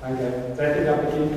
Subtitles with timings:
[0.00, 0.22] Danke.
[0.56, 1.30] Seid ihr Appetit?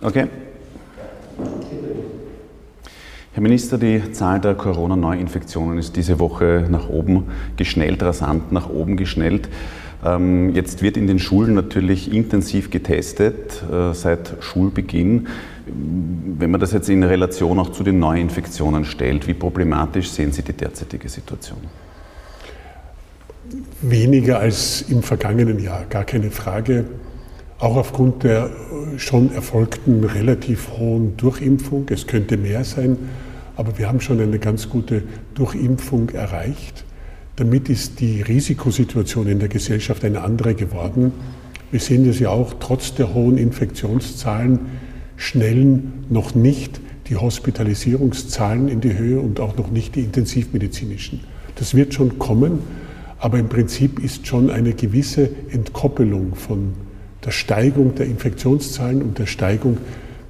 [0.00, 0.26] Okay.
[3.32, 8.96] Herr Minister, die Zahl der Corona-Neuinfektionen ist diese Woche nach oben geschnellt, rasant nach oben
[8.96, 9.48] geschnellt.
[10.02, 15.28] Ähm, jetzt wird in den Schulen natürlich intensiv getestet äh, seit Schulbeginn.
[15.66, 20.42] Wenn man das jetzt in Relation auch zu den Neuinfektionen stellt, wie problematisch sehen Sie
[20.42, 21.60] die derzeitige Situation?
[23.82, 26.84] Weniger als im vergangenen Jahr, gar keine Frage.
[27.58, 28.50] Auch aufgrund der
[28.98, 31.86] schon erfolgten relativ hohen Durchimpfung.
[31.88, 32.98] Es könnte mehr sein,
[33.56, 35.02] aber wir haben schon eine ganz gute
[35.34, 36.84] Durchimpfung erreicht.
[37.36, 41.12] Damit ist die Risikosituation in der Gesellschaft eine andere geworden.
[41.70, 44.58] Wir sehen das ja auch, trotz der hohen Infektionszahlen
[45.16, 51.20] schnellen noch nicht die Hospitalisierungszahlen in die Höhe und auch noch nicht die intensivmedizinischen.
[51.56, 52.58] Das wird schon kommen,
[53.20, 56.72] aber im Prinzip ist schon eine gewisse Entkoppelung von
[57.24, 59.76] der Steigung der Infektionszahlen und der Steigung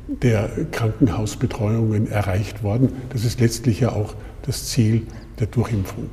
[0.08, 2.88] der Krankenhausbetreuungen erreicht worden.
[3.10, 5.02] Das ist letztlich ja auch das Ziel
[5.38, 6.08] der Durchimpfung.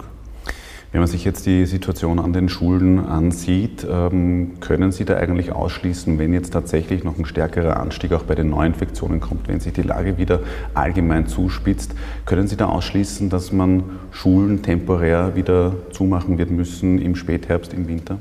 [0.97, 5.51] Wenn man sich jetzt die Situation an den Schulen ansieht, ähm, können Sie da eigentlich
[5.51, 9.73] ausschließen, wenn jetzt tatsächlich noch ein stärkerer Anstieg auch bei den Neuinfektionen kommt, wenn sich
[9.73, 10.39] die Lage wieder
[10.73, 11.93] allgemein zuspitzt,
[12.25, 17.87] können Sie da ausschließen, dass man Schulen temporär wieder zumachen wird müssen im Spätherbst, im
[17.87, 18.17] Winter?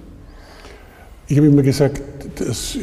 [1.29, 2.03] Ich habe immer gesagt,
[2.39, 2.77] dass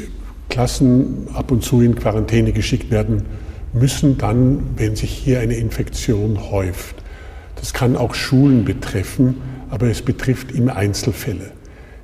[0.49, 3.25] Klassen ab und zu in Quarantäne geschickt werden
[3.73, 6.95] müssen, dann, wenn sich hier eine Infektion häuft.
[7.57, 9.35] Das kann auch Schulen betreffen,
[9.73, 11.49] aber es betrifft immer Einzelfälle.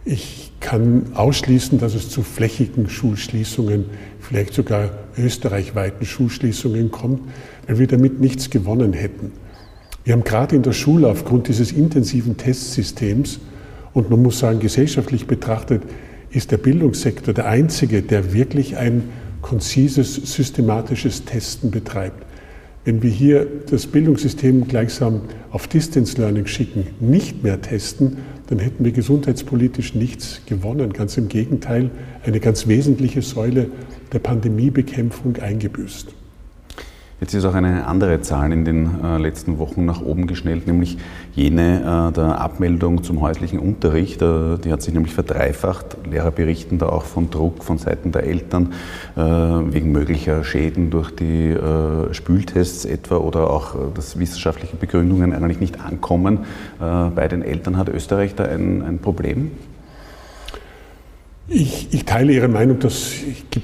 [0.04, 3.86] Ich kann ausschließen, dass es zu flächigen Schulschließungen,
[4.20, 7.22] vielleicht sogar österreichweiten Schulschließungen kommt,
[7.68, 9.34] weil wir damit nichts gewonnen hätten.
[10.04, 13.40] Wir haben gerade in der Schule aufgrund dieses intensiven Testsystems
[13.94, 15.84] und man muss sagen, gesellschaftlich betrachtet,
[16.32, 19.04] ist der Bildungssektor der einzige, der wirklich ein
[19.44, 22.26] konzises, systematisches Testen betreibt.
[22.90, 28.18] Wenn wir hier das Bildungssystem gleichsam auf Distance Learning schicken, nicht mehr testen,
[28.48, 30.92] dann hätten wir gesundheitspolitisch nichts gewonnen.
[30.92, 31.92] Ganz im Gegenteil,
[32.26, 33.70] eine ganz wesentliche Säule
[34.12, 36.16] der Pandemiebekämpfung eingebüßt.
[37.22, 40.98] Jetzt ist auch eine andere Zahl in den äh, letzten Wochen nach oben geschnellt, nämlich
[41.36, 44.22] jene äh, der Abmeldung zum häuslichen Unterricht.
[44.22, 45.98] Äh, die hat sich nämlich verdreifacht.
[46.10, 48.74] Lehrer berichten da auch von Druck von Seiten der Eltern
[49.16, 51.56] wegen möglicher Schäden durch die
[52.12, 56.40] Spültests etwa oder auch, dass wissenschaftliche Begründungen eigentlich nicht ankommen.
[56.80, 59.52] Bei den Eltern hat Österreich da ein, ein Problem?
[61.52, 63.14] Ich, ich, teile Ihre Meinung, dass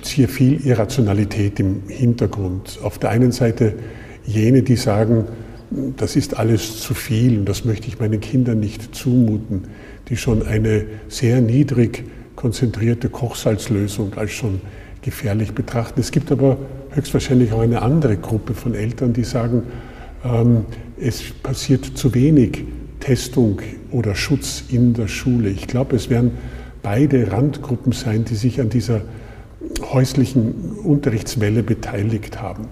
[0.02, 2.80] es hier viel Irrationalität im Hintergrund.
[2.82, 3.76] Auf der einen Seite
[4.26, 5.26] jene, die sagen,
[5.96, 9.66] das ist alles zu viel und das möchte ich meinen Kindern nicht zumuten,
[10.10, 14.62] die schon eine sehr niedrig konzentrierte Kochsalzlösung als schon
[15.04, 16.00] gefährlich betrachten.
[16.00, 16.58] Es gibt aber
[16.90, 19.62] höchstwahrscheinlich auch eine andere Gruppe von Eltern, die sagen,
[20.24, 20.66] ähm,
[21.00, 22.64] es passiert zu wenig
[23.00, 25.50] Testung oder Schutz in der Schule.
[25.50, 26.32] Ich glaube, es werden
[26.86, 29.02] beide Randgruppen sein, die sich an dieser
[29.92, 30.54] häuslichen
[30.84, 32.68] Unterrichtswelle beteiligt haben.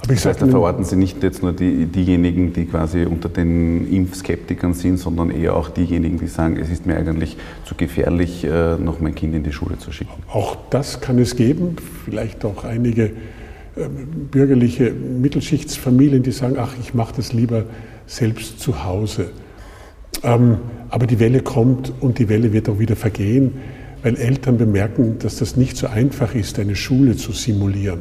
[0.00, 3.28] Aber ich das heißt, da verorten Sie nicht jetzt nur die, diejenigen, die quasi unter
[3.28, 7.36] den Impfskeptikern sind, sondern eher auch diejenigen, die sagen, es ist mir eigentlich
[7.66, 10.14] zu gefährlich, äh, noch mein Kind in die Schule zu schicken.
[10.28, 11.76] Auch das kann es geben.
[12.06, 13.10] Vielleicht auch einige
[13.76, 17.64] ähm, bürgerliche Mittelschichtsfamilien, die sagen, ach, ich mache das lieber
[18.06, 19.26] selbst zu Hause.
[20.24, 20.56] Ähm,
[20.92, 23.54] aber die Welle kommt und die Welle wird auch wieder vergehen,
[24.02, 28.00] weil Eltern bemerken, dass das nicht so einfach ist, eine Schule zu simulieren.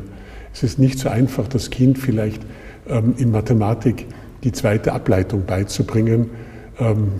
[0.54, 2.42] Es ist nicht so einfach, das Kind vielleicht
[2.90, 4.08] ähm, in Mathematik
[4.44, 6.32] die zweite Ableitung beizubringen.
[6.80, 7.14] Ähm,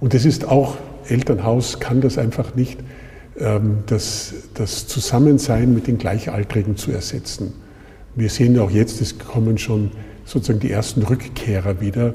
[0.00, 2.80] und es ist auch, Elternhaus kann das einfach nicht,
[3.86, 7.52] das, das Zusammensein mit den Gleichaltrigen zu ersetzen.
[8.14, 9.90] Wir sehen auch jetzt, es kommen schon
[10.24, 12.14] sozusagen die ersten Rückkehrer wieder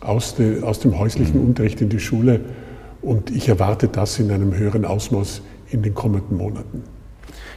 [0.00, 1.48] aus, de, aus dem häuslichen mhm.
[1.48, 2.40] Unterricht in die Schule.
[3.02, 6.82] Und ich erwarte das in einem höheren Ausmaß in den kommenden Monaten.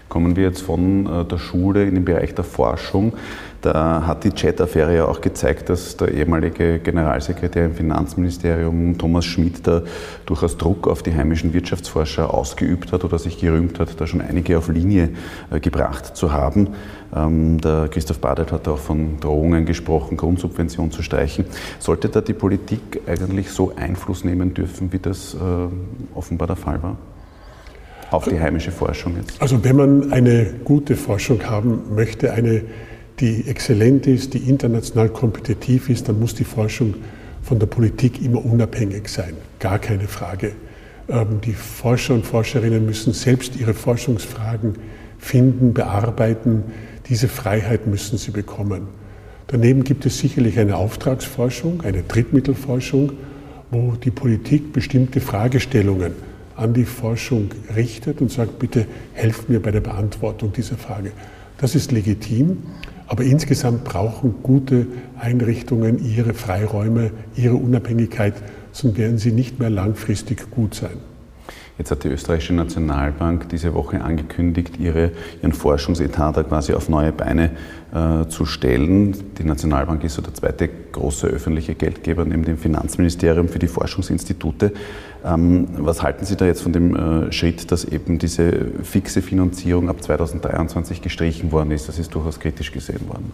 [0.09, 3.13] Kommen wir jetzt von äh, der Schule in den Bereich der Forschung.
[3.61, 9.67] Da hat die Chat-Affäre ja auch gezeigt, dass der ehemalige Generalsekretär im Finanzministerium Thomas Schmidt
[9.67, 9.81] da
[10.25, 14.57] durchaus Druck auf die heimischen Wirtschaftsforscher ausgeübt hat oder sich gerühmt hat, da schon einige
[14.57, 15.09] auf Linie
[15.51, 16.69] äh, gebracht zu haben.
[17.13, 21.45] Ähm, der Christoph Badelt hat auch von Drohungen gesprochen, Grundsubvention zu streichen.
[21.79, 25.37] Sollte da die Politik eigentlich so Einfluss nehmen dürfen, wie das äh,
[26.15, 26.97] offenbar der Fall war?
[28.11, 29.39] Auf die heimische Forschung jetzt?
[29.41, 32.63] Also wenn man eine gute Forschung haben möchte, eine,
[33.19, 36.95] die exzellent ist, die international kompetitiv ist, dann muss die Forschung
[37.43, 39.33] von der Politik immer unabhängig sein.
[39.59, 40.53] Gar keine Frage.
[41.07, 44.75] Ähm, die Forscher und Forscherinnen müssen selbst ihre Forschungsfragen
[45.19, 46.63] finden, bearbeiten.
[47.07, 48.87] Diese Freiheit müssen sie bekommen.
[49.47, 53.13] Daneben gibt es sicherlich eine Auftragsforschung, eine Drittmittelforschung,
[53.71, 56.28] wo die Politik bestimmte Fragestellungen
[56.59, 61.11] an die Forschung richtet und sagt, bitte helft mir bei der Beantwortung dieser Frage.
[61.57, 62.57] Das ist legitim,
[63.07, 68.33] aber insgesamt brauchen gute Einrichtungen ihre Freiräume, ihre Unabhängigkeit,
[68.71, 71.08] sonst werden sie nicht mehr langfristig gut sein.
[71.79, 75.11] Jetzt hat die österreichische Nationalbank diese Woche angekündigt, ihre,
[75.41, 77.51] ihren Forschungsetat da quasi auf neue Beine
[77.93, 79.15] äh, zu stellen.
[79.37, 84.73] Die Nationalbank ist so der zweite große öffentliche Geldgeber neben dem Finanzministerium für die Forschungsinstitute.
[85.23, 88.51] Ähm, was halten Sie da jetzt von dem äh, Schritt, dass eben diese
[88.83, 91.87] fixe Finanzierung ab 2023 gestrichen worden ist?
[91.87, 93.31] Das ist durchaus kritisch gesehen worden.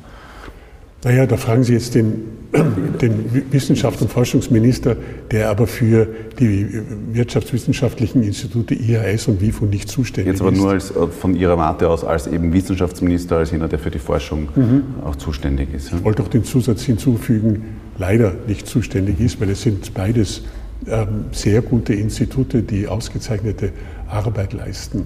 [1.05, 2.23] Naja, da fragen Sie jetzt den,
[3.01, 4.97] den Wissenschafts- und Forschungsminister,
[5.29, 6.07] der aber für
[6.39, 6.81] die
[7.13, 10.39] wirtschaftswissenschaftlichen Institute IHS und WIFO nicht zuständig ist.
[10.39, 13.77] Jetzt aber nur als, äh, von Ihrer Warte aus als eben Wissenschaftsminister, als jener, der
[13.77, 14.83] für die Forschung mhm.
[15.05, 15.93] auch zuständig ist.
[15.93, 20.41] Ich wollte auch den Zusatz hinzufügen, leider nicht zuständig ist, weil es sind beides
[20.87, 23.73] ähm, sehr gute Institute, die ausgezeichnete
[24.09, 25.03] Arbeit leisten.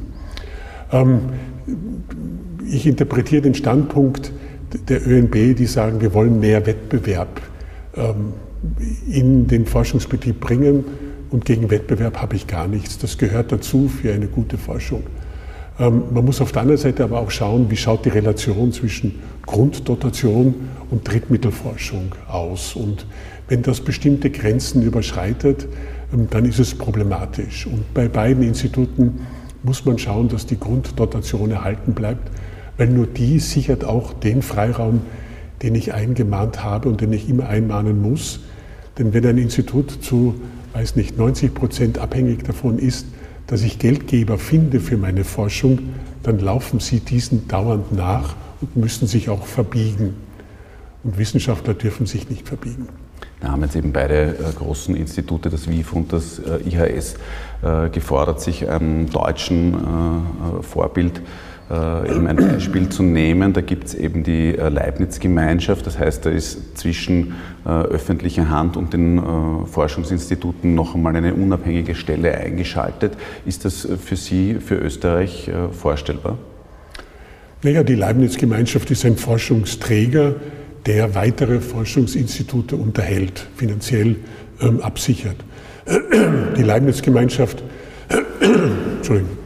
[0.93, 1.19] Ähm,
[2.71, 4.31] ich interpretiere den Standpunkt,
[4.73, 7.41] der ÖNB, die sagen, wir wollen mehr Wettbewerb
[7.95, 8.33] ähm,
[9.09, 10.83] in den Forschungsbetrieb bringen
[11.29, 12.97] und gegen Wettbewerb habe ich gar nichts.
[12.97, 15.03] Das gehört dazu für eine gute Forschung.
[15.79, 19.19] Ähm, man muss auf der anderen Seite aber auch schauen, wie schaut die Relation zwischen
[19.45, 20.53] Grunddotation
[20.91, 22.75] und Drittmittelforschung aus.
[22.75, 23.05] Und
[23.47, 25.67] wenn das bestimmte Grenzen überschreitet,
[26.13, 27.65] ähm, dann ist es problematisch.
[27.65, 29.21] Und bei beiden Instituten
[29.63, 32.29] muss man schauen, dass die Grunddotation erhalten bleibt
[32.79, 35.01] weil nur die sichert auch den Freiraum,
[35.61, 38.39] den ich eingemahnt habe und den ich immer einmahnen muss.
[38.97, 40.35] Denn wenn ein Institut zu,
[40.73, 43.05] weiß nicht, 90 Prozent abhängig davon ist,
[43.47, 45.79] dass ich Geldgeber finde für meine Forschung,
[46.23, 50.15] dann laufen sie diesen dauernd nach und müssen sich auch verbiegen.
[51.03, 52.87] Und Wissenschaftler dürfen sich nicht verbiegen.
[53.41, 57.15] Da haben jetzt eben beide äh, großen Institute, das WIF und das äh, IHS,
[57.61, 59.75] äh, gefordert, sich einem deutschen
[60.61, 61.21] Vorbild
[61.69, 63.53] äh, eben ein Beispiel zu nehmen.
[63.53, 68.75] Da gibt es eben die äh, Leibniz-Gemeinschaft, das heißt, da ist zwischen äh, öffentlicher Hand
[68.75, 69.21] und den
[69.67, 73.13] Forschungsinstituten noch einmal eine unabhängige Stelle eingeschaltet.
[73.45, 76.37] Ist das für Sie, für Österreich vorstellbar?
[77.61, 80.35] Naja, die Leibniz-Gemeinschaft ist ein Forschungsträger,
[80.85, 84.15] der weitere Forschungsinstitute unterhält, finanziell
[84.61, 85.35] ähm, absichert.
[86.57, 87.63] Die Leibniz-Gemeinschaft,
[88.97, 89.38] Entschuldigung,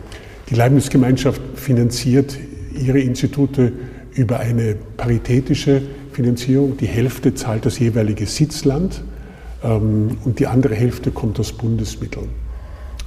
[0.54, 2.38] die Leibniz-Gemeinschaft finanziert
[2.80, 3.72] ihre Institute
[4.14, 6.78] über eine paritätische Finanzierung.
[6.78, 9.02] Die Hälfte zahlt das jeweilige Sitzland
[9.64, 12.30] ähm, und die andere Hälfte kommt aus Bundesmitteln.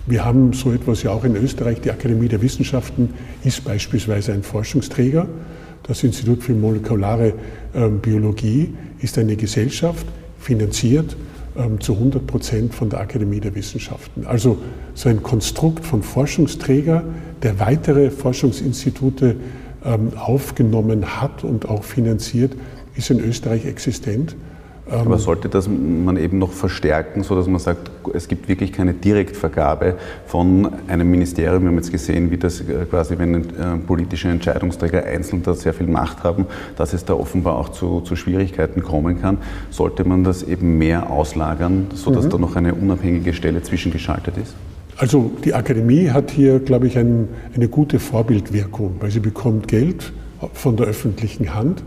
[0.06, 1.80] Wir haben so etwas ja auch in Österreich.
[1.80, 3.10] Die Akademie der Wissenschaften
[3.44, 5.28] ist beispielsweise ein Forschungsträger.
[5.84, 7.32] Das Institut für molekulare
[7.76, 10.06] ähm, Biologie ist eine Gesellschaft,
[10.40, 11.16] finanziert
[11.80, 14.26] zu 100 Prozent von der Akademie der Wissenschaften.
[14.26, 14.58] Also
[14.94, 17.04] so ein Konstrukt von Forschungsträger,
[17.42, 19.36] der weitere Forschungsinstitute
[19.84, 22.54] ähm, aufgenommen hat und auch finanziert,
[22.96, 24.36] ist in Österreich existent.
[24.88, 28.94] Aber ähm, sollte das man eben noch verstärken, sodass man sagt, es gibt wirklich keine
[28.94, 31.62] Direktvergabe von einem Ministerium.
[31.62, 35.74] Wir haben jetzt gesehen, wie das äh, quasi, wenn äh, politische Entscheidungsträger einzeln da sehr
[35.74, 39.38] viel Macht haben, dass es da offenbar auch zu, zu Schwierigkeiten kommen kann.
[39.70, 42.30] Sollte man das eben mehr auslagern, sodass mhm.
[42.30, 44.54] da noch eine unabhängige Stelle zwischengeschaltet ist?
[44.98, 50.12] Also die Akademie hat hier, glaube ich, ein, eine gute Vorbildwirkung, weil sie bekommt Geld
[50.54, 51.82] von der öffentlichen Hand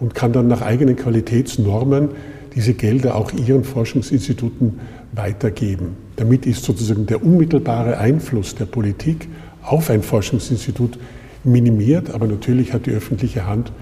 [0.00, 2.10] und kann dann nach eigenen Qualitätsnormen
[2.54, 4.80] diese Gelder auch ihren Forschungsinstituten
[5.12, 5.96] weitergeben.
[6.16, 9.28] Damit ist sozusagen der unmittelbare Einfluss der Politik
[9.62, 10.98] auf ein Forschungsinstitut
[11.44, 13.72] minimiert, aber natürlich hat die öffentliche Hand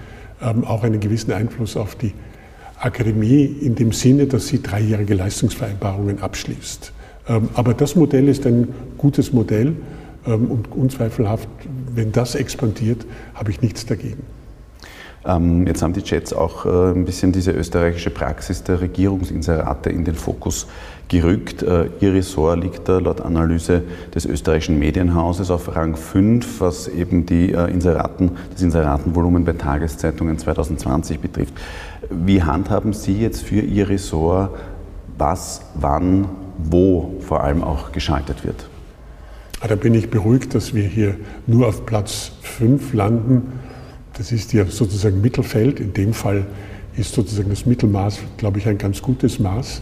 [0.41, 2.13] ähm, auch einen gewissen Einfluss auf die
[2.79, 6.93] Akademie in dem Sinne, dass sie dreijährige Leistungsvereinbarungen abschließt.
[7.27, 9.75] Ähm, aber das Modell ist ein gutes Modell
[10.25, 11.49] ähm, und unzweifelhaft,
[11.93, 14.23] wenn das expandiert, habe ich nichts dagegen.
[15.27, 20.05] Ähm, jetzt haben die Chats auch äh, ein bisschen diese österreichische Praxis der Regierungsinserate in
[20.05, 20.67] den Fokus
[21.09, 21.63] gerückt.
[21.63, 23.83] Äh, ihr Ressort liegt da laut Analyse
[24.15, 30.37] des österreichischen Medienhauses auf Rang 5, was eben die äh, Inseraten, das Inseratenvolumen bei Tageszeitungen
[30.37, 31.53] 2020 betrifft.
[32.09, 34.51] Wie handhaben Sie jetzt für Ihr Ressort,
[35.17, 38.69] was, wann, wo vor allem auch geschaltet wird?
[39.59, 41.15] Ah, da bin ich beruhigt, dass wir hier
[41.47, 43.51] nur auf Platz 5 landen
[44.17, 45.79] das ist ja sozusagen Mittelfeld.
[45.79, 46.45] In dem Fall
[46.95, 49.81] ist sozusagen das Mittelmaß, glaube ich, ein ganz gutes Maß.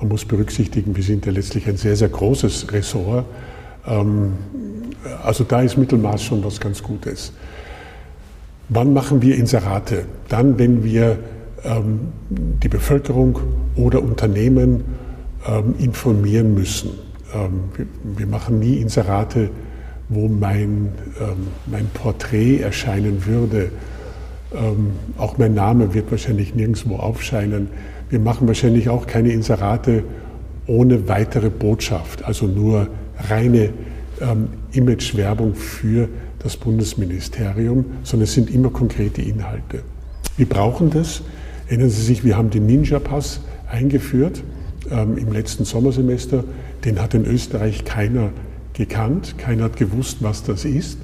[0.00, 3.24] Man muss berücksichtigen, wir sind ja letztlich ein sehr, sehr großes Ressort.
[3.86, 4.32] Ähm,
[5.22, 7.32] also da ist Mittelmaß schon was ganz Gutes.
[8.68, 10.04] Wann machen wir Inserate?
[10.28, 11.18] Dann, wenn wir
[11.64, 13.38] ähm, die Bevölkerung
[13.76, 14.84] oder Unternehmen
[15.46, 16.90] ähm, informieren müssen.
[18.16, 19.50] wir, machen nie Inserate,
[20.08, 20.88] wo mein,
[21.66, 23.70] mein Porträt erscheinen würde.
[25.18, 27.68] auch mein Name wird wahrscheinlich nirgendwo aufscheinen.
[28.08, 30.02] Wir machen wahrscheinlich auch keine Inserate
[30.66, 32.88] ohne weitere Botschaft, also nur
[33.28, 33.70] reine
[34.20, 39.82] ähm, Imagewerbung für das Bundesministerium, sondern es sind immer konkrete Inhalte.
[40.36, 41.22] Wir brauchen das.
[41.66, 44.42] Erinnern Sie sich, wir haben den Ninja-Pass eingeführt
[44.90, 46.44] ähm, im letzten Sommersemester.
[46.84, 48.30] Den hat in Österreich keiner
[48.78, 50.98] gekannt, keiner hat gewusst, was das ist.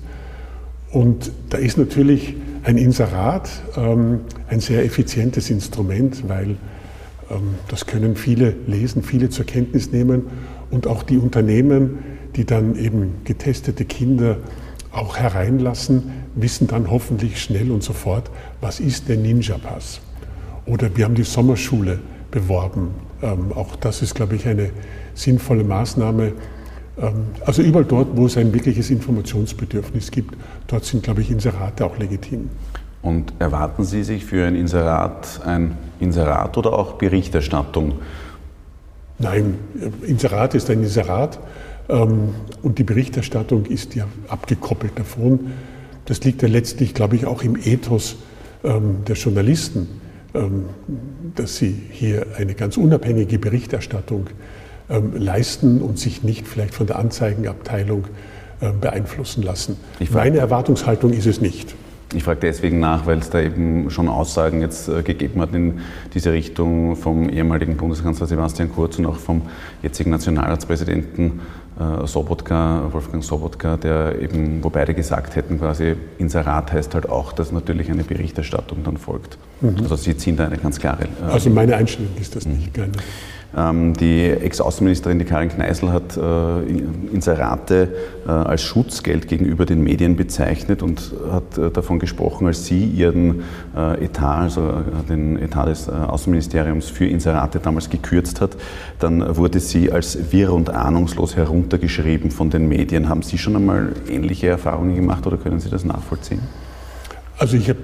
[0.90, 6.57] Und da ist natürlich ein Inserat ähm, ein sehr effizientes Instrument, weil
[7.31, 10.23] ähm, das können viele lesen, viele zur Kenntnis nehmen
[10.71, 11.99] und auch die Unternehmen,
[12.37, 14.38] die dann eben getestete Kinder
[14.93, 16.04] auch hereinlassen,
[16.37, 20.00] wissen dann hoffentlich schnell und sofort, was ist der Ninja-Pass.
[20.66, 21.99] Oder wir haben die Sommerschule
[22.31, 22.90] beworben.
[23.23, 24.71] Ähm, auch das ist, glaube ich, eine
[25.14, 26.33] sinnvolle Maßnahme.
[27.00, 30.34] Ähm, also überall dort, wo es ein wirkliches Informationsbedürfnis gibt,
[30.66, 32.50] dort sind, glaube ich, Inserate auch legitim.
[33.02, 37.94] Und erwarten Sie sich für ein Inserat ein Inserat oder auch Berichterstattung?
[39.18, 39.58] Nein,
[40.06, 41.38] Inserat ist ein Inserat
[41.88, 45.52] ähm, und die Berichterstattung ist ja abgekoppelt davon.
[46.06, 48.16] Das liegt ja letztlich, glaube ich, auch im Ethos
[48.64, 50.00] ähm, der Journalisten,
[50.34, 50.64] ähm,
[51.34, 54.28] dass sie hier eine ganz unabhängige Berichterstattung
[54.88, 58.05] leisten und sich nicht vielleicht von der Anzeigenabteilung
[58.81, 59.76] beeinflussen lassen.
[60.12, 61.75] Meine Erwartungshaltung ist es nicht.
[62.14, 65.81] Ich frage deswegen nach, weil es da eben schon Aussagen jetzt äh, gegeben hat in
[66.14, 69.43] diese Richtung vom ehemaligen Bundeskanzler Sebastian Kurz und auch vom
[69.83, 71.41] jetzigen Nationalratspräsidenten
[71.79, 77.33] äh, Sobotka, Wolfgang Sobotka, der eben, wo beide gesagt hätten, quasi Inserat heißt halt auch,
[77.33, 79.37] dass natürlich eine Berichterstattung dann folgt.
[79.61, 79.79] Mhm.
[79.83, 81.05] Also Sie ziehen da eine ganz klare.
[81.05, 82.93] Äh, also meine Einstellung ist das nicht, mhm.
[83.56, 86.62] Ähm, die Ex-Außenministerin, die Karin Kneißl, hat äh,
[87.12, 87.88] Inserate
[88.26, 93.42] äh, als Schutzgeld gegenüber den Medien bezeichnet und hat äh, davon gesprochen, als sie ihren
[93.75, 98.56] Etat, also den Etat des Außenministeriums für Inserate damals gekürzt hat,
[98.99, 103.08] dann wurde sie als wirr und ahnungslos heruntergeschrieben von den Medien.
[103.08, 106.40] Haben Sie schon einmal ähnliche Erfahrungen gemacht oder können Sie das nachvollziehen?
[107.37, 107.80] Also ich habe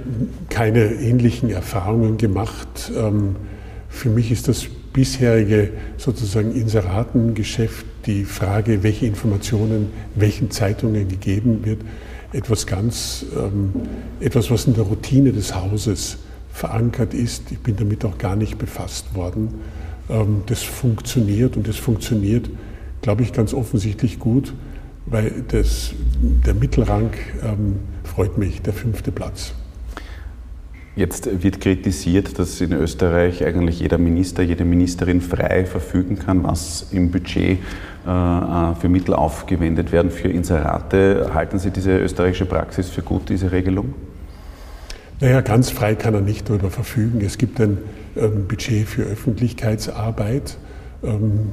[0.48, 2.92] keine ähnlichen Erfahrungen gemacht.
[2.96, 3.36] Ähm,
[3.88, 11.80] für mich ist das bisherige sozusagen Inseratengeschäft, die Frage, welche Informationen welchen Zeitungen gegeben wird,
[12.32, 13.72] etwas ganz, ähm,
[14.20, 16.18] etwas, was in der Routine des Hauses
[16.52, 17.50] verankert ist.
[17.50, 19.54] Ich bin damit auch gar nicht befasst worden.
[20.08, 22.48] Ähm, das funktioniert und das funktioniert,
[23.02, 24.54] glaube ich, ganz offensichtlich gut,
[25.06, 25.92] weil das,
[26.46, 27.10] der Mittelrang
[27.42, 29.54] ähm, freut mich, der fünfte Platz.
[31.00, 36.88] Jetzt wird kritisiert, dass in Österreich eigentlich jeder Minister, jede Ministerin frei verfügen kann, was
[36.92, 37.56] im Budget
[38.06, 41.30] äh, äh, für Mittel aufgewendet werden für Inserate.
[41.32, 43.94] Halten Sie diese österreichische Praxis für gut, diese Regelung?
[45.20, 47.22] Naja, ganz frei kann er nicht darüber verfügen.
[47.24, 47.78] Es gibt ein
[48.14, 50.58] ähm, Budget für Öffentlichkeitsarbeit,
[51.02, 51.50] ähm,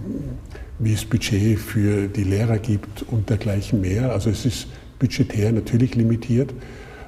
[0.77, 4.12] wie es Budget für die Lehrer gibt und dergleichen mehr.
[4.12, 4.68] Also es ist
[5.00, 6.54] budgetär natürlich limitiert.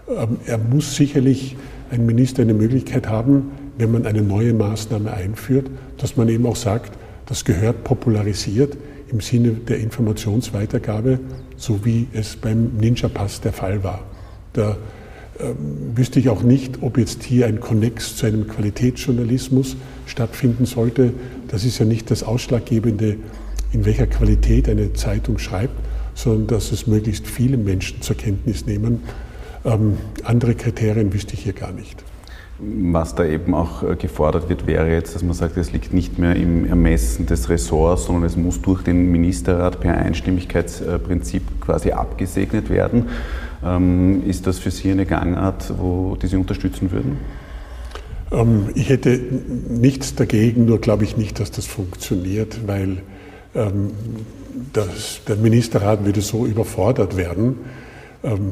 [0.07, 1.57] Ähm, er muss sicherlich
[1.91, 6.55] ein Minister eine Möglichkeit haben, wenn man eine neue Maßnahme einführt, dass man eben auch
[6.55, 8.77] sagt, das gehört popularisiert
[9.09, 11.19] im Sinne der Informationsweitergabe,
[11.57, 14.03] so wie es beim Ninja-Pass der Fall war.
[14.53, 14.77] Da
[15.39, 15.53] äh,
[15.95, 21.13] wüsste ich auch nicht, ob jetzt hier ein Konnex zu einem Qualitätsjournalismus stattfinden sollte.
[21.47, 23.17] Das ist ja nicht das Ausschlaggebende,
[23.71, 25.75] in welcher Qualität eine Zeitung schreibt,
[26.15, 29.01] sondern dass es möglichst viele Menschen zur Kenntnis nehmen
[29.65, 32.03] ähm, andere Kriterien wüsste ich hier gar nicht.
[32.61, 36.19] Was da eben auch äh, gefordert wird, wäre jetzt, dass man sagt, es liegt nicht
[36.19, 42.69] mehr im Ermessen des Ressorts, sondern es muss durch den Ministerrat per Einstimmigkeitsprinzip quasi abgesegnet
[42.69, 43.07] werden.
[43.63, 47.17] Ähm, ist das für Sie eine Gangart, wo die Sie unterstützen würden?
[48.31, 49.17] Ähm, ich hätte
[49.69, 53.01] nichts dagegen, nur glaube ich nicht, dass das funktioniert, weil
[54.73, 57.55] das, der Ministerrat würde so überfordert werden ähm,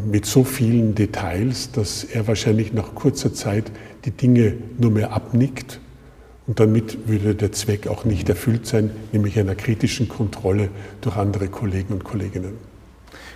[0.09, 3.71] mit so vielen Details, dass er wahrscheinlich nach kurzer Zeit
[4.05, 5.81] die Dinge nur mehr abnickt
[6.47, 10.69] und damit würde der Zweck auch nicht erfüllt sein, nämlich einer kritischen Kontrolle
[11.01, 12.53] durch andere Kollegen und Kolleginnen.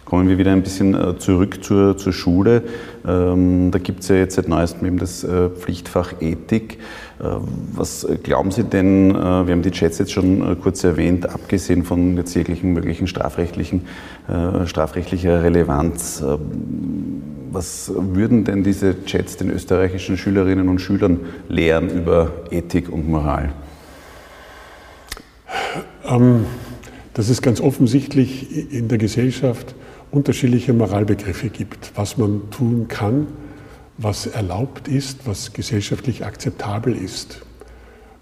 [0.05, 2.63] Kommen wir wieder ein bisschen äh, zurück zur, zur Schule.
[3.05, 6.79] Ähm, da gibt es ja jetzt seit neuestem eben das äh, Pflichtfach Ethik.
[7.21, 7.25] Äh,
[7.73, 12.33] was glauben Sie denn, wir haben die Chats jetzt schon kurz erwähnt, abgesehen von jetzt
[12.33, 13.85] jeglichen möglichen strafrechtlichen,
[14.65, 16.23] strafrechtlicher Relevanz,
[17.51, 23.51] was würden denn diese Chats den österreichischen Schülerinnen und Schülern lehren über Ethik und Moral?
[26.05, 26.45] Ähm,
[27.13, 29.75] dass es ganz offensichtlich in der Gesellschaft
[30.11, 33.27] unterschiedliche Moralbegriffe gibt, was man tun kann,
[34.01, 37.41] was erlaubt ist, was gesellschaftlich akzeptabel ist.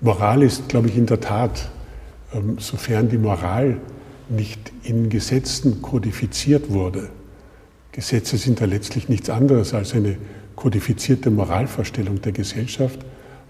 [0.01, 1.69] Moral ist, glaube ich, in der Tat,
[2.33, 3.77] ähm, sofern die Moral
[4.29, 7.09] nicht in Gesetzen kodifiziert wurde.
[7.91, 10.17] Gesetze sind ja letztlich nichts anderes als eine
[10.55, 12.99] kodifizierte Moralvorstellung der Gesellschaft.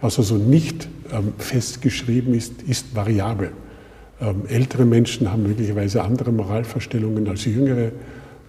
[0.02, 3.52] Was also nicht ähm, festgeschrieben ist, ist variabel.
[4.22, 7.92] Ähm, ältere Menschen haben möglicherweise andere Moralvorstellungen als jüngere.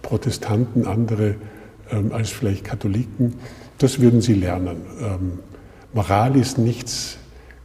[0.01, 1.35] Protestanten, andere
[2.11, 3.33] als vielleicht Katholiken.
[3.77, 4.77] Das würden sie lernen.
[5.01, 5.39] Ähm,
[5.93, 7.17] Moral ist nichts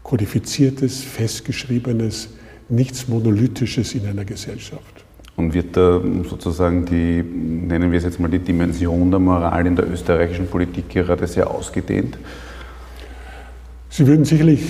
[0.03, 2.29] Kodifiziertes, Festgeschriebenes,
[2.69, 5.05] nichts Monolithisches in einer Gesellschaft.
[5.37, 9.77] Und wird da sozusagen die, nennen wir es jetzt mal, die Dimension der Moral in
[9.77, 12.17] der österreichischen Politik gerade sehr ausgedehnt?
[13.91, 14.63] Sie würden sicherlich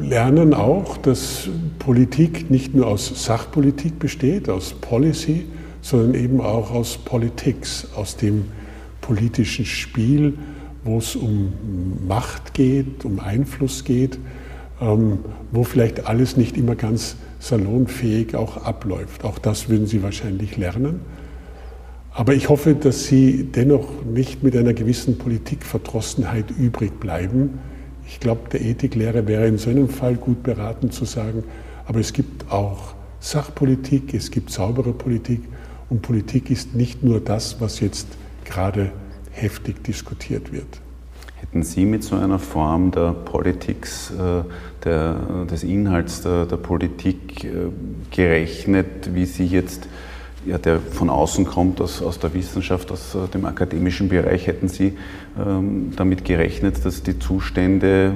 [0.00, 1.48] lernen auch, dass
[1.78, 5.46] Politik nicht nur aus Sachpolitik besteht, aus Policy,
[5.80, 8.46] sondern eben auch aus Politics, aus dem
[9.04, 10.32] politischen Spiel,
[10.82, 11.52] wo es um
[12.08, 14.18] Macht geht, um Einfluss geht,
[14.80, 15.18] ähm,
[15.52, 19.24] wo vielleicht alles nicht immer ganz salonfähig auch abläuft.
[19.24, 21.00] Auch das würden Sie wahrscheinlich lernen.
[22.12, 27.58] Aber ich hoffe, dass Sie dennoch nicht mit einer gewissen Politikverdrossenheit übrig bleiben.
[28.06, 31.44] Ich glaube, der Ethiklehrer wäre in so einem Fall gut beraten zu sagen,
[31.84, 35.42] aber es gibt auch Sachpolitik, es gibt saubere Politik
[35.90, 38.06] und Politik ist nicht nur das, was jetzt
[38.44, 38.92] gerade
[39.32, 40.80] heftig diskutiert wird.
[41.36, 44.44] Hätten Sie mit so einer Form der Politics, äh,
[44.84, 47.50] der, des Inhalts der, der Politik äh,
[48.10, 49.88] gerechnet, wie Sie jetzt,
[50.46, 54.68] ja, der von außen kommt, aus, aus der Wissenschaft, aus äh, dem akademischen Bereich, hätten
[54.68, 54.96] Sie
[55.38, 58.14] ähm, damit gerechnet, dass die Zustände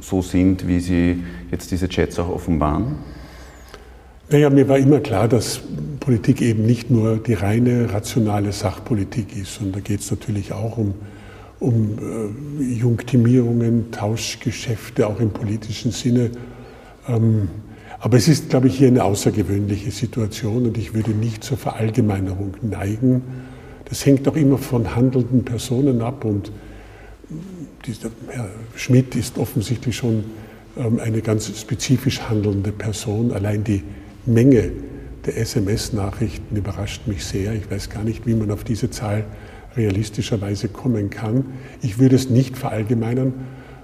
[0.00, 2.96] so sind, wie Sie jetzt diese Chats auch offenbaren?
[4.30, 5.60] Naja, mir war immer klar, dass
[6.00, 10.78] Politik eben nicht nur die reine rationale Sachpolitik ist, sondern da geht es natürlich auch
[10.78, 10.94] um,
[11.60, 11.98] um
[12.60, 16.30] äh, Junktimierungen, Tauschgeschäfte, auch im politischen Sinne.
[17.08, 17.48] Ähm,
[18.00, 22.56] aber es ist, glaube ich, hier eine außergewöhnliche Situation und ich würde nicht zur Verallgemeinerung
[22.62, 23.22] neigen.
[23.84, 26.50] Das hängt auch immer von handelnden Personen ab und
[27.86, 30.24] dieser Herr Schmidt ist offensichtlich schon
[30.76, 33.30] ähm, eine ganz spezifisch handelnde Person.
[33.32, 33.82] Allein die
[34.26, 34.70] Menge
[35.26, 37.52] der SMS-Nachrichten überrascht mich sehr.
[37.54, 39.24] Ich weiß gar nicht, wie man auf diese Zahl
[39.76, 41.44] realistischerweise kommen kann.
[41.80, 43.32] Ich würde es nicht verallgemeinern.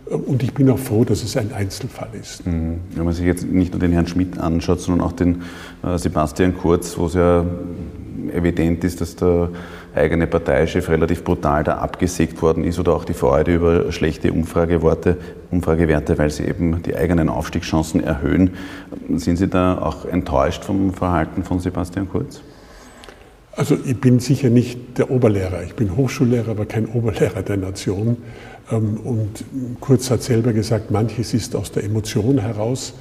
[0.06, 2.46] Und ich bin auch froh, dass es ein Einzelfall ist.
[2.46, 2.80] Mhm.
[2.94, 5.42] Wenn man sich jetzt nicht nur den Herrn Schmidt anschaut, sondern auch den
[5.84, 7.44] äh, Sebastian Kurz, wo es ja
[8.32, 9.50] evident ist, dass der
[9.98, 15.16] eigene Parteichef relativ brutal da abgesägt worden ist oder auch die Freude über schlechte Umfragewerte,
[15.50, 18.52] Umfragewerte, weil sie eben die eigenen Aufstiegschancen erhöhen.
[19.16, 22.40] Sind Sie da auch enttäuscht vom Verhalten von Sebastian Kurz?
[23.58, 25.64] Also ich bin sicher nicht der Oberlehrer.
[25.64, 28.18] Ich bin Hochschullehrer, aber kein Oberlehrer der Nation.
[28.70, 29.44] Ähm, und
[29.80, 32.94] Kurz hat selber gesagt, manches ist aus der Emotion heraus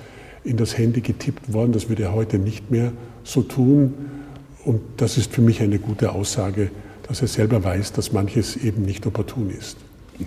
[0.44, 1.74] in das Handy getippt worden.
[1.74, 2.92] Das würde er heute nicht mehr
[3.24, 3.94] so tun.
[4.66, 6.72] Und das ist für mich eine gute Aussage,
[7.08, 9.78] dass er selber weiß, dass manches eben nicht opportun ist.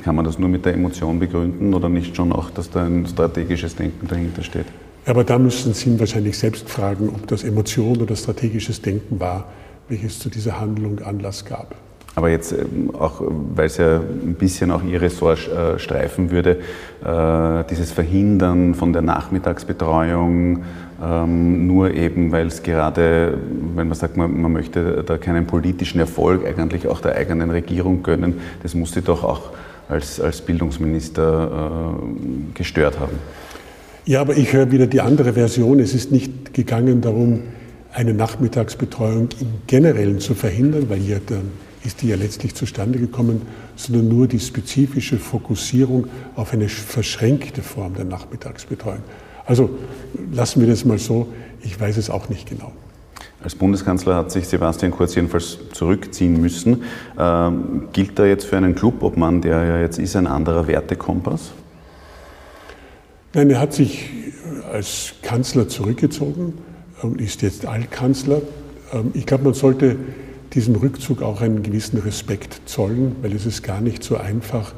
[0.05, 3.07] Kann man das nur mit der Emotion begründen oder nicht schon auch, dass da ein
[3.07, 4.67] strategisches Denken dahinter steht?
[5.07, 9.47] Aber da müssen Sie ihn wahrscheinlich selbst fragen, ob das Emotion oder strategisches Denken war,
[9.89, 11.75] welches zu dieser Handlung Anlass gab.
[12.17, 13.23] Aber jetzt ähm, auch,
[13.55, 16.59] weil es ja ein bisschen auch Ihr Ressort äh, streifen würde,
[17.05, 20.65] äh, dieses Verhindern von der Nachmittagsbetreuung,
[21.03, 23.39] ähm, nur eben, weil es gerade,
[23.75, 28.03] wenn man sagt, man, man, möchte da keinen politischen Erfolg eigentlich auch der eigenen Regierung
[28.03, 29.51] gönnen, das muss sie doch auch
[29.89, 33.19] als, als Bildungsminister äh, gestört haben.
[34.05, 35.81] Ja, aber ich höre wieder die andere Version.
[35.81, 37.43] Es ist nicht gegangen darum,
[37.93, 41.51] eine Nachmittagsbetreuung im Generellen zu verhindern, weil hier dann
[41.85, 43.43] ist die ja letztlich zustande gekommen,
[43.77, 49.03] sondern nur die spezifische Fokussierung auf eine verschränkte Form der Nachmittagsbetreuung.
[49.51, 49.69] Also
[50.33, 51.27] lassen wir das mal so,
[51.61, 52.71] ich weiß es auch nicht genau.
[53.43, 56.85] Als Bundeskanzler hat sich Sebastian Kurz jedenfalls zurückziehen müssen.
[57.19, 61.51] Ähm, gilt da jetzt für einen Clubobmann, der ja jetzt ist, ein anderer Wertekompass?
[63.35, 64.11] Nein, er hat sich
[64.73, 66.55] als Kanzler zurückgezogen
[67.03, 68.43] und ist jetzt Altkanzler.
[68.93, 69.97] Ähm, ich glaube, man sollte
[70.53, 74.75] diesem Rückzug auch einen gewissen Respekt zollen, weil es ist gar nicht so einfach,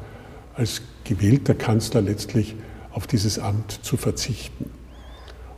[0.55, 2.55] als gewählter Kanzler letztlich
[2.93, 4.69] auf dieses Amt zu verzichten.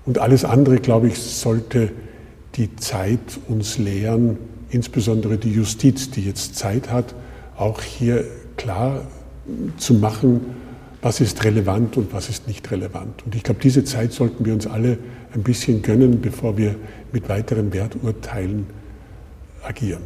[0.05, 1.91] Und alles andere, glaube ich, sollte
[2.55, 4.37] die Zeit uns lehren,
[4.69, 7.15] insbesondere die Justiz, die jetzt Zeit hat,
[7.57, 8.23] auch hier
[8.57, 9.01] klar
[9.77, 10.41] zu machen,
[11.01, 13.23] was ist relevant und was ist nicht relevant.
[13.25, 14.97] Und ich glaube, diese Zeit sollten wir uns alle
[15.33, 16.75] ein bisschen gönnen, bevor wir
[17.11, 18.65] mit weiteren Werturteilen
[19.63, 20.01] agieren.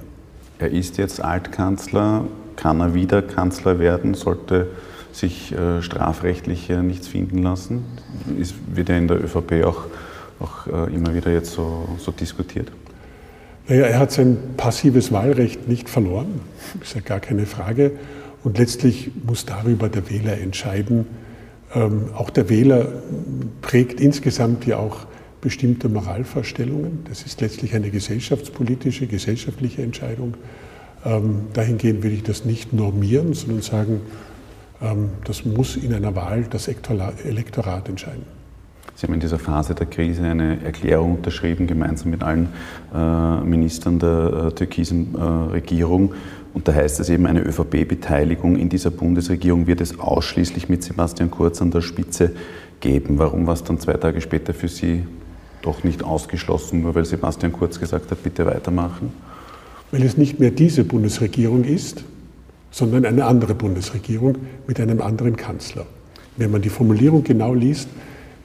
[0.60, 4.68] Er ist jetzt Altkanzler, kann er wieder Kanzler werden, sollte
[5.12, 7.84] sich äh, strafrechtlich äh, nichts finden lassen.
[8.40, 9.86] Ist, wird ja in der ÖVP auch,
[10.40, 12.72] auch äh, immer wieder jetzt so, so diskutiert?
[13.68, 16.42] Naja, er hat sein passives Wahlrecht nicht verloren,
[16.82, 17.92] ist ja gar keine Frage.
[18.44, 21.06] Und letztlich muss darüber der Wähler entscheiden.
[21.76, 22.88] Ähm, auch der Wähler
[23.62, 25.06] prägt insgesamt ja auch
[25.42, 27.04] bestimmte Moralvorstellungen.
[27.08, 30.36] Das ist letztlich eine gesellschaftspolitische, gesellschaftliche Entscheidung.
[31.06, 34.02] Ähm, dahingehend will ich das nicht normieren, sondern sagen,
[35.26, 38.40] das muss in einer Wahl das Elektorat entscheiden.
[39.00, 42.50] Sie haben in dieser Phase der Krise eine Erklärung unterschrieben, gemeinsam mit allen
[42.94, 46.14] äh, Ministern der äh, türkisen äh, Regierung.
[46.54, 51.32] Und da heißt es eben, eine ÖVP-Beteiligung in dieser Bundesregierung wird es ausschließlich mit Sebastian
[51.32, 52.32] Kurz an der Spitze
[52.82, 53.20] geben.
[53.20, 55.04] Warum war es dann zwei Tage später für Sie
[55.62, 59.14] doch nicht ausgeschlossen, nur weil Sebastian Kurz gesagt hat, bitte weitermachen?
[59.92, 62.04] Weil es nicht mehr diese Bundesregierung ist,
[62.72, 65.86] sondern eine andere Bundesregierung mit einem anderen Kanzler.
[66.38, 67.90] Wenn man die Formulierung genau liest,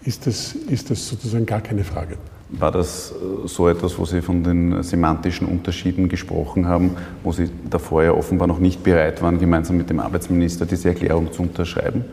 [0.04, 2.16] ist das, ist das sozusagen gar keine Frage.
[2.50, 7.48] War das äh, so etwas, wo Sie von den semantischen Unterschieden gesprochen haben, wo Sie
[7.70, 12.04] davor ja offenbar noch nicht bereit waren, gemeinsam mit dem Arbeitsminister diese Erklärung zu unterschreiben?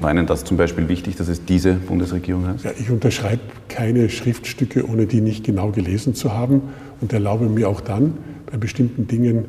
[0.00, 2.64] War Ihnen das zum Beispiel wichtig, dass es diese Bundesregierung heißt?
[2.64, 6.62] Ja, ich unterschreibe keine Schriftstücke, ohne die nicht genau gelesen zu haben
[7.00, 8.14] und erlaube mir auch dann,
[8.50, 9.46] bei bestimmten Dingen,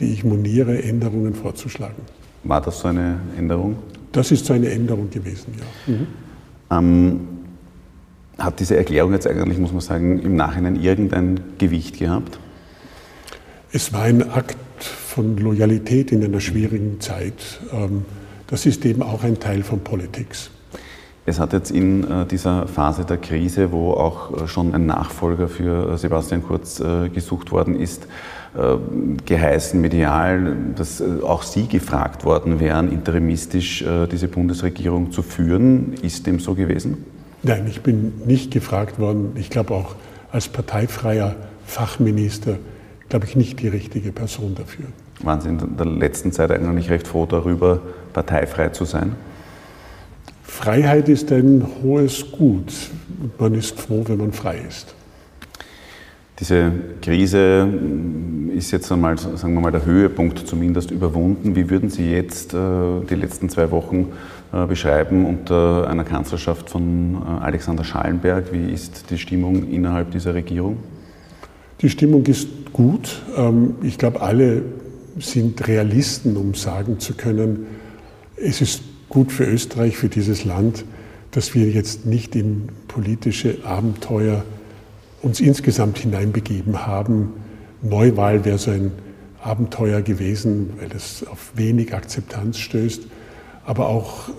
[0.00, 2.02] die ich moniere, Änderungen vorzuschlagen.
[2.44, 3.76] War das so eine Änderung?
[4.12, 5.94] Das ist so eine Änderung gewesen, ja.
[5.94, 6.06] Mhm.
[6.70, 7.20] Ähm,
[8.38, 12.38] hat diese Erklärung jetzt eigentlich, muss man sagen, im Nachhinein irgendein Gewicht gehabt?
[13.72, 17.60] Es war ein Akt von Loyalität in einer schwierigen Zeit.
[17.72, 18.04] Ähm,
[18.46, 20.50] das ist eben auch ein Teil von Politics.
[21.26, 25.48] Es hat jetzt in äh, dieser Phase der Krise, wo auch äh, schon ein Nachfolger
[25.48, 26.82] für äh, Sebastian Kurz
[27.12, 28.08] gesucht worden ist,
[29.26, 35.94] geheißen medial, dass auch Sie gefragt worden wären, interimistisch diese Bundesregierung zu führen.
[36.02, 37.04] Ist dem so gewesen?
[37.42, 39.32] Nein, ich bin nicht gefragt worden.
[39.36, 39.94] Ich glaube auch
[40.32, 42.58] als parteifreier Fachminister,
[43.08, 44.86] glaube ich, nicht die richtige Person dafür.
[45.22, 47.80] Waren Sie in der letzten Zeit eigentlich recht froh darüber,
[48.12, 49.14] parteifrei zu sein?
[50.42, 52.72] Freiheit ist ein hohes Gut.
[53.38, 54.94] Man ist froh, wenn man frei ist.
[56.40, 56.72] Diese
[57.02, 57.68] Krise
[58.56, 61.54] ist jetzt einmal, sagen wir mal, der Höhepunkt zumindest überwunden.
[61.54, 62.56] Wie würden Sie jetzt äh,
[63.08, 64.08] die letzten zwei Wochen
[64.52, 68.52] äh, beschreiben unter einer Kanzlerschaft von äh, Alexander Schallenberg?
[68.52, 70.78] Wie ist die Stimmung innerhalb dieser Regierung?
[71.82, 73.20] Die Stimmung ist gut.
[73.36, 74.62] Ähm, ich glaube, alle
[75.18, 77.66] sind Realisten, um sagen zu können,
[78.36, 80.86] es ist gut für Österreich, für dieses Land,
[81.32, 84.42] dass wir jetzt nicht in politische Abenteuer
[85.22, 87.34] uns insgesamt hineinbegeben haben.
[87.82, 88.92] Neuwahl wäre so ein
[89.42, 93.02] Abenteuer gewesen, weil es auf wenig Akzeptanz stößt.
[93.64, 94.30] Aber auch,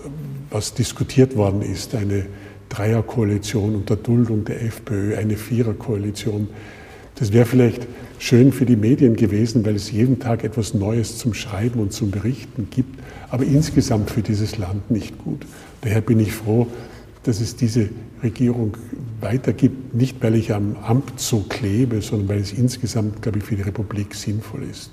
[0.50, 2.26] was diskutiert worden ist, eine
[2.68, 6.48] Dreierkoalition unter Duldung der FPÖ, eine Viererkoalition.
[7.16, 7.86] Das wäre vielleicht
[8.18, 12.10] schön für die Medien gewesen, weil es jeden Tag etwas Neues zum Schreiben und zum
[12.10, 12.98] Berichten gibt,
[13.30, 15.44] aber insgesamt für dieses Land nicht gut.
[15.82, 16.66] Daher bin ich froh,
[17.24, 17.90] dass es diese
[18.22, 18.76] Regierung
[19.20, 23.56] weitergibt, nicht weil ich am Amt so klebe, sondern weil es insgesamt, glaube ich, für
[23.56, 24.90] die Republik sinnvoll ist.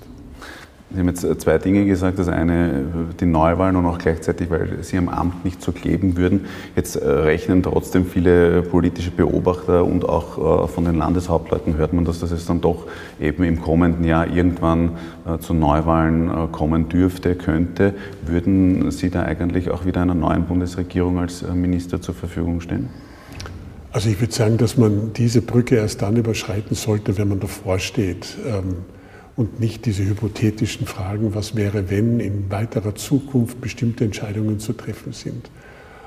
[0.92, 2.18] Sie haben jetzt zwei Dinge gesagt.
[2.18, 2.84] Das eine,
[3.20, 6.46] die Neuwahlen und auch gleichzeitig, weil Sie am Amt nicht so kleben würden.
[6.74, 12.04] Jetzt äh, rechnen trotzdem viele politische Beobachter und auch äh, von den Landeshauptleuten hört man,
[12.04, 12.88] dass das jetzt dann doch
[13.20, 17.94] eben im kommenden Jahr irgendwann äh, zu Neuwahlen kommen dürfte, könnte.
[18.26, 22.88] Würden Sie da eigentlich auch wieder einer neuen Bundesregierung als Minister zur Verfügung stehen?
[23.92, 27.78] Also ich würde sagen, dass man diese Brücke erst dann überschreiten sollte, wenn man davor
[27.78, 28.36] steht.
[28.46, 28.76] Ähm,
[29.36, 35.12] und nicht diese hypothetischen Fragen, was wäre, wenn in weiterer Zukunft bestimmte Entscheidungen zu treffen
[35.12, 35.50] sind.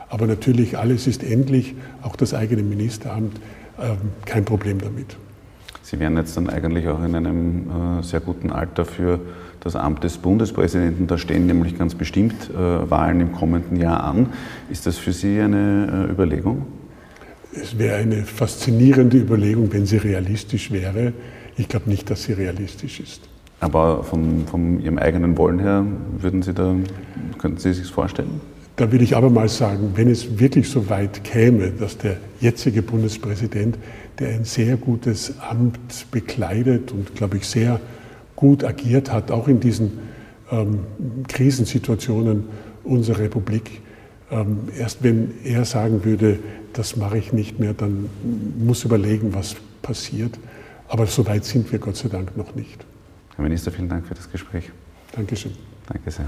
[0.10, 3.40] Aber natürlich, alles ist endlich, auch das eigene Ministeramt,
[3.82, 5.18] ähm, kein Problem damit.
[5.82, 9.20] Sie wären jetzt dann eigentlich auch in einem äh, sehr guten Alter für
[9.62, 11.08] das Amt des Bundespräsidenten.
[11.08, 14.28] Da stehen nämlich ganz bestimmt äh, Wahlen im kommenden Jahr an.
[14.70, 16.68] Ist das für Sie eine äh, Überlegung?
[17.62, 21.14] Es wäre eine faszinierende Überlegung, wenn sie realistisch wäre.
[21.58, 23.22] Ich glaube nicht, dass sie realistisch ist.
[23.60, 25.86] Aber von, von Ihrem eigenen Wollen her,
[26.18, 26.76] würden Sie da,
[27.38, 28.42] könnten Sie sich vorstellen?
[28.76, 32.82] Da will ich aber mal sagen, wenn es wirklich so weit käme, dass der jetzige
[32.82, 33.78] Bundespräsident,
[34.20, 37.80] der ein sehr gutes Amt bekleidet und, glaube ich, sehr
[38.36, 40.00] gut agiert hat, auch in diesen
[40.52, 40.80] ähm,
[41.28, 42.46] Krisensituationen
[42.84, 43.82] unserer Republik,
[44.34, 46.40] ähm, erst wenn er sagen würde,
[46.74, 48.10] das mache ich nicht mehr, dann
[48.58, 50.38] muss überlegen, was passiert.
[50.88, 52.86] Aber so weit sind wir Gott sei Dank noch nicht.
[53.36, 54.72] Herr Minister, vielen Dank für das Gespräch.
[55.16, 55.54] Dankeschön.
[55.88, 56.26] Danke sehr.